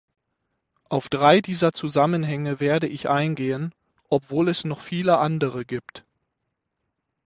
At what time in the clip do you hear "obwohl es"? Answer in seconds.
4.09-4.63